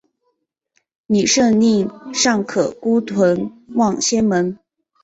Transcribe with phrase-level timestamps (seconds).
[1.05, 4.57] 李晟令尚可孤屯望仙门。